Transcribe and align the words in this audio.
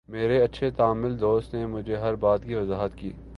میرے 0.09 0.41
اچھے 0.43 0.69
تامل 0.71 1.19
دوست 1.19 1.53
نے 1.53 1.65
مجھے 1.65 1.95
ہر 1.95 2.15
بات 2.15 2.43
کی 2.43 2.55
وضاحت 2.55 2.95
کی 2.95 3.11